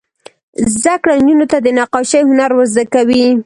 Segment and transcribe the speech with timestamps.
[0.81, 3.25] زده کړه نجونو ته د نقاشۍ هنر ور زده کوي.